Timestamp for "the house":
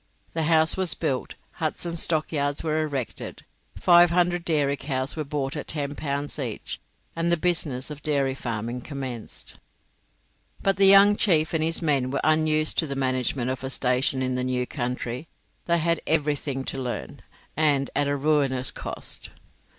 0.33-0.75